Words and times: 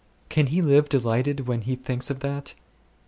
Can 0.29 0.47
he 0.47 0.63
live 0.63 0.89
delighted 0.89 1.45
when 1.47 1.61
he 1.61 1.75
thinks 1.75 2.09
of 2.09 2.21
that? 2.21 2.55